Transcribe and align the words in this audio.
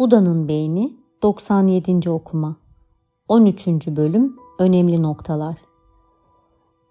Buda'nın 0.00 0.48
Beyni 0.48 0.96
97. 1.22 2.10
Okuma 2.10 2.56
13. 3.28 3.66
Bölüm 3.86 4.36
Önemli 4.58 5.02
Noktalar 5.02 5.56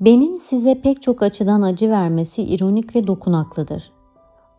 Benin 0.00 0.36
size 0.36 0.80
pek 0.80 1.02
çok 1.02 1.22
açıdan 1.22 1.62
acı 1.62 1.90
vermesi 1.90 2.42
ironik 2.42 2.96
ve 2.96 3.06
dokunaklıdır. 3.06 3.92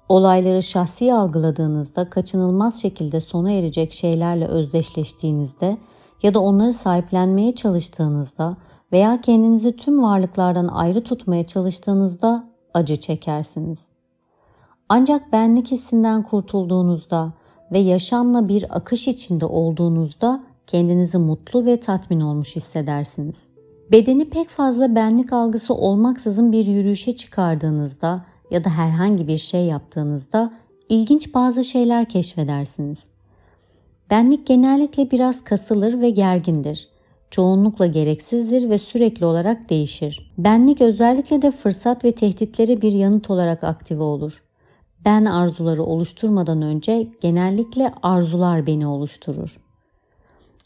Olayları 0.09 0.63
şahsi 0.63 1.13
algıladığınızda 1.13 2.09
kaçınılmaz 2.09 2.81
şekilde 2.81 3.21
sona 3.21 3.51
erecek 3.51 3.93
şeylerle 3.93 4.47
özdeşleştiğinizde 4.47 5.77
ya 6.23 6.33
da 6.33 6.39
onları 6.39 6.73
sahiplenmeye 6.73 7.55
çalıştığınızda 7.55 8.57
veya 8.91 9.21
kendinizi 9.21 9.75
tüm 9.75 10.03
varlıklardan 10.03 10.67
ayrı 10.67 11.03
tutmaya 11.03 11.47
çalıştığınızda 11.47 12.49
acı 12.73 12.95
çekersiniz. 12.95 13.89
Ancak 14.89 15.31
benlik 15.31 15.71
hissinden 15.71 16.23
kurtulduğunuzda 16.23 17.33
ve 17.71 17.79
yaşamla 17.79 18.47
bir 18.47 18.77
akış 18.77 19.07
içinde 19.07 19.45
olduğunuzda 19.45 20.43
kendinizi 20.67 21.17
mutlu 21.17 21.65
ve 21.65 21.79
tatmin 21.79 22.21
olmuş 22.21 22.55
hissedersiniz. 22.55 23.43
Bedeni 23.91 24.29
pek 24.29 24.49
fazla 24.49 24.95
benlik 24.95 25.33
algısı 25.33 25.73
olmaksızın 25.73 26.51
bir 26.51 26.65
yürüyüşe 26.65 27.15
çıkardığınızda 27.15 28.25
ya 28.51 28.63
da 28.63 28.69
herhangi 28.69 29.27
bir 29.27 29.37
şey 29.37 29.65
yaptığınızda 29.65 30.53
ilginç 30.89 31.33
bazı 31.33 31.65
şeyler 31.65 32.09
keşfedersiniz. 32.09 33.09
Benlik 34.09 34.47
genellikle 34.47 35.11
biraz 35.11 35.43
kasılır 35.43 36.01
ve 36.01 36.09
gergindir. 36.09 36.89
Çoğunlukla 37.31 37.85
gereksizdir 37.87 38.69
ve 38.69 38.79
sürekli 38.79 39.25
olarak 39.25 39.69
değişir. 39.69 40.33
Benlik 40.37 40.81
özellikle 40.81 41.41
de 41.41 41.51
fırsat 41.51 42.03
ve 42.03 42.11
tehditlere 42.11 42.81
bir 42.81 42.91
yanıt 42.91 43.29
olarak 43.29 43.63
aktive 43.63 44.03
olur. 44.03 44.43
Ben 45.05 45.25
arzuları 45.25 45.83
oluşturmadan 45.83 46.61
önce 46.61 47.07
genellikle 47.21 47.93
arzular 48.03 48.67
beni 48.67 48.87
oluşturur. 48.87 49.57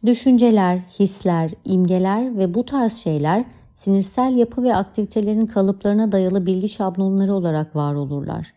Düşünceler, 0.05 0.77
hisler, 0.99 1.51
imgeler 1.65 2.37
ve 2.37 2.53
bu 2.53 2.65
tarz 2.65 2.93
şeyler 2.93 3.45
sinirsel 3.73 4.37
yapı 4.37 4.63
ve 4.63 4.75
aktivitelerin 4.75 5.45
kalıplarına 5.45 6.11
dayalı 6.11 6.45
bilgi 6.45 6.69
şablonları 6.69 7.33
olarak 7.33 7.75
var 7.75 7.93
olurlar. 7.93 8.53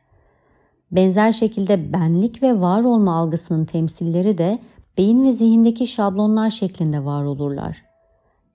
Benzer 0.92 1.32
şekilde 1.32 1.92
benlik 1.92 2.42
ve 2.42 2.60
var 2.60 2.84
olma 2.84 3.16
algısının 3.16 3.64
temsilleri 3.64 4.38
de 4.38 4.58
beyin 4.98 5.24
ve 5.24 5.32
zihindeki 5.32 5.86
şablonlar 5.86 6.50
şeklinde 6.50 7.04
var 7.04 7.24
olurlar. 7.24 7.84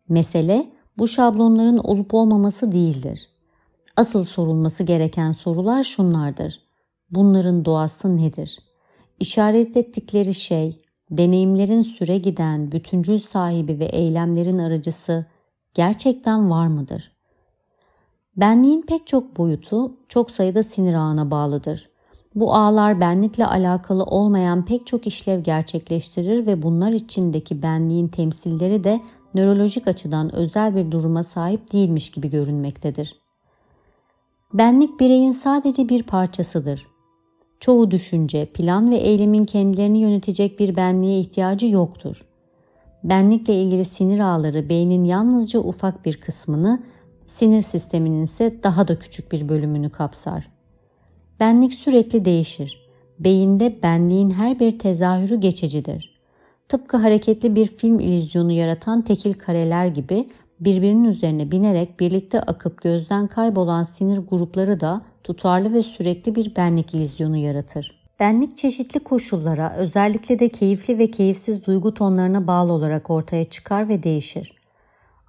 Mesele 0.09 0.71
bu 0.97 1.07
şablonların 1.07 1.77
olup 1.77 2.13
olmaması 2.13 2.71
değildir. 2.71 3.29
Asıl 3.95 4.23
sorulması 4.23 4.83
gereken 4.83 5.31
sorular 5.31 5.83
şunlardır. 5.83 6.66
Bunların 7.11 7.65
doğası 7.65 8.17
nedir? 8.17 8.59
İşaret 9.19 9.77
ettikleri 9.77 10.33
şey, 10.33 10.77
deneyimlerin 11.11 11.83
süre 11.83 12.17
giden, 12.17 12.71
bütüncül 12.71 13.19
sahibi 13.19 13.79
ve 13.79 13.85
eylemlerin 13.85 14.57
aracısı 14.57 15.25
gerçekten 15.73 16.49
var 16.49 16.67
mıdır? 16.67 17.11
Benliğin 18.37 18.81
pek 18.81 19.07
çok 19.07 19.37
boyutu 19.37 19.97
çok 20.07 20.31
sayıda 20.31 20.63
sinir 20.63 20.93
ağına 20.93 21.31
bağlıdır. 21.31 21.89
Bu 22.35 22.53
ağlar 22.55 22.99
benlikle 22.99 23.45
alakalı 23.45 24.03
olmayan 24.03 24.65
pek 24.65 24.87
çok 24.87 25.07
işlev 25.07 25.39
gerçekleştirir 25.39 26.45
ve 26.45 26.61
bunlar 26.61 26.91
içindeki 26.91 27.61
benliğin 27.61 28.07
temsilleri 28.07 28.83
de 28.83 29.01
nörolojik 29.33 29.87
açıdan 29.87 30.35
özel 30.35 30.75
bir 30.75 30.91
duruma 30.91 31.23
sahip 31.23 31.73
değilmiş 31.73 32.11
gibi 32.11 32.29
görünmektedir. 32.29 33.15
Benlik 34.53 34.99
bireyin 34.99 35.31
sadece 35.31 35.89
bir 35.89 36.03
parçasıdır. 36.03 36.96
Çoğu 37.59 37.91
düşünce, 37.91 38.45
plan 38.45 38.91
ve 38.91 38.95
eylemin 38.95 39.45
kendilerini 39.45 39.99
yönetecek 39.99 40.59
bir 40.59 40.75
benliğe 40.75 41.19
ihtiyacı 41.19 41.67
yoktur. 41.67 42.25
Benlikle 43.03 43.61
ilgili 43.61 43.85
sinir 43.85 44.19
ağları 44.19 44.69
beynin 44.69 45.03
yalnızca 45.03 45.59
ufak 45.59 46.05
bir 46.05 46.21
kısmını, 46.21 46.83
sinir 47.27 47.61
sisteminin 47.61 48.23
ise 48.23 48.63
daha 48.63 48.87
da 48.87 48.99
küçük 48.99 49.31
bir 49.31 49.49
bölümünü 49.49 49.89
kapsar. 49.89 50.49
Benlik 51.39 51.73
sürekli 51.73 52.25
değişir. 52.25 52.87
Beyinde 53.19 53.83
benliğin 53.83 54.29
her 54.29 54.59
bir 54.59 54.79
tezahürü 54.79 55.39
geçicidir. 55.39 56.17
Tıpkı 56.69 56.97
hareketli 56.97 57.55
bir 57.55 57.65
film 57.65 57.99
illüzyonu 57.99 58.51
yaratan 58.51 59.01
tekil 59.01 59.33
kareler 59.33 59.87
gibi 59.87 60.29
birbirinin 60.59 61.03
üzerine 61.03 61.51
binerek 61.51 61.99
birlikte 61.99 62.41
akıp 62.41 62.81
gözden 62.81 63.27
kaybolan 63.27 63.83
sinir 63.83 64.17
grupları 64.17 64.79
da 64.79 65.01
tutarlı 65.27 65.73
ve 65.73 65.83
sürekli 65.83 66.35
bir 66.35 66.55
benlik 66.55 66.93
illüzyonu 66.93 67.37
yaratır. 67.37 67.91
Benlik 68.19 68.57
çeşitli 68.57 68.99
koşullara, 68.99 69.73
özellikle 69.77 70.39
de 70.39 70.49
keyifli 70.49 70.97
ve 70.97 71.11
keyifsiz 71.11 71.65
duygu 71.65 71.93
tonlarına 71.93 72.47
bağlı 72.47 72.71
olarak 72.71 73.09
ortaya 73.09 73.45
çıkar 73.45 73.89
ve 73.89 74.03
değişir. 74.03 74.53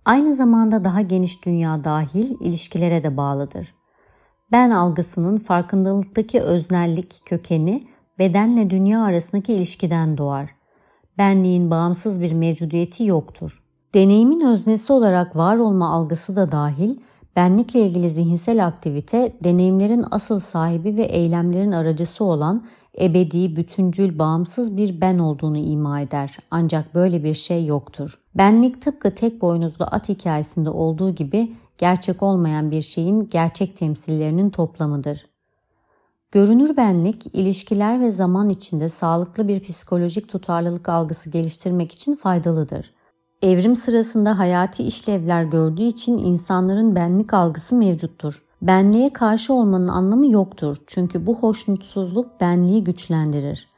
Aynı 0.04 0.34
zamanda 0.34 0.84
daha 0.84 1.00
geniş 1.00 1.44
dünya 1.44 1.84
dahil 1.84 2.40
ilişkilere 2.40 3.04
de 3.04 3.16
bağlıdır. 3.16 3.74
Ben 4.52 4.70
algısının 4.70 5.38
farkındalıktaki 5.38 6.40
öznellik 6.40 7.14
kökeni 7.26 7.88
bedenle 8.18 8.70
dünya 8.70 9.02
arasındaki 9.02 9.52
ilişkiden 9.52 10.18
doğar. 10.18 10.50
Benliğin 11.18 11.70
bağımsız 11.70 12.20
bir 12.20 12.32
mevcudiyeti 12.32 13.04
yoktur. 13.04 13.62
Deneyimin 13.94 14.40
öznesi 14.40 14.92
olarak 14.92 15.36
var 15.36 15.58
olma 15.58 15.88
algısı 15.88 16.36
da 16.36 16.52
dahil, 16.52 16.96
benlikle 17.38 17.80
ilgili 17.80 18.10
zihinsel 18.10 18.66
aktivite, 18.66 19.32
deneyimlerin 19.44 20.04
asıl 20.10 20.40
sahibi 20.40 20.96
ve 20.96 21.02
eylemlerin 21.02 21.72
aracısı 21.72 22.24
olan 22.24 22.66
ebedi, 23.00 23.56
bütüncül, 23.56 24.18
bağımsız 24.18 24.76
bir 24.76 25.00
ben 25.00 25.18
olduğunu 25.18 25.58
ima 25.58 26.00
eder. 26.00 26.36
Ancak 26.50 26.94
böyle 26.94 27.24
bir 27.24 27.34
şey 27.34 27.66
yoktur. 27.66 28.18
Benlik 28.34 28.82
tıpkı 28.82 29.14
tek 29.14 29.42
boynuzlu 29.42 29.84
at 29.90 30.08
hikayesinde 30.08 30.70
olduğu 30.70 31.14
gibi 31.14 31.52
gerçek 31.78 32.22
olmayan 32.22 32.70
bir 32.70 32.82
şeyin 32.82 33.28
gerçek 33.30 33.78
temsillerinin 33.78 34.50
toplamıdır. 34.50 35.26
Görünür 36.32 36.76
benlik, 36.76 37.26
ilişkiler 37.26 38.00
ve 38.00 38.10
zaman 38.10 38.48
içinde 38.48 38.88
sağlıklı 38.88 39.48
bir 39.48 39.60
psikolojik 39.60 40.28
tutarlılık 40.28 40.88
algısı 40.88 41.30
geliştirmek 41.30 41.92
için 41.92 42.16
faydalıdır. 42.16 42.94
Evrim 43.42 43.76
sırasında 43.76 44.38
hayati 44.38 44.82
işlevler 44.82 45.44
gördüğü 45.44 45.82
için 45.82 46.18
insanların 46.18 46.94
benlik 46.94 47.34
algısı 47.34 47.74
mevcuttur. 47.74 48.42
Benliğe 48.62 49.12
karşı 49.12 49.52
olmanın 49.52 49.88
anlamı 49.88 50.32
yoktur 50.32 50.76
çünkü 50.86 51.26
bu 51.26 51.34
hoşnutsuzluk 51.34 52.40
benliği 52.40 52.84
güçlendirir. 52.84 53.68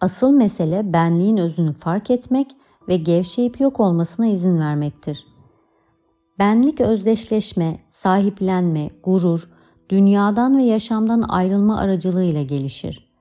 Asıl 0.00 0.32
mesele 0.32 0.92
benliğin 0.92 1.36
özünü 1.36 1.72
fark 1.72 2.10
etmek 2.10 2.50
ve 2.88 2.96
gevşeyip 2.96 3.60
yok 3.60 3.80
olmasına 3.80 4.26
izin 4.26 4.58
vermektir. 4.58 5.26
Benlik 6.38 6.80
özdeşleşme, 6.80 7.78
sahiplenme, 7.88 8.88
gurur, 9.02 9.48
dünyadan 9.90 10.58
ve 10.58 10.62
yaşamdan 10.62 11.24
ayrılma 11.28 11.78
aracılığıyla 11.78 12.42
gelişir. 12.42 13.14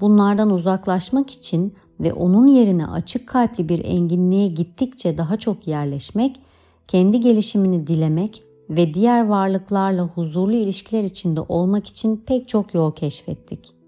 Bunlardan 0.00 0.50
uzaklaşmak 0.50 1.30
için 1.30 1.74
ve 2.00 2.12
onun 2.12 2.46
yerine 2.46 2.86
açık 2.86 3.28
kalpli 3.28 3.68
bir 3.68 3.84
enginliğe 3.84 4.48
gittikçe 4.48 5.18
daha 5.18 5.36
çok 5.36 5.66
yerleşmek, 5.66 6.40
kendi 6.88 7.20
gelişimini 7.20 7.86
dilemek 7.86 8.42
ve 8.70 8.94
diğer 8.94 9.26
varlıklarla 9.26 10.02
huzurlu 10.02 10.54
ilişkiler 10.54 11.04
içinde 11.04 11.40
olmak 11.40 11.86
için 11.86 12.22
pek 12.26 12.48
çok 12.48 12.74
yol 12.74 12.92
keşfettik. 12.92 13.79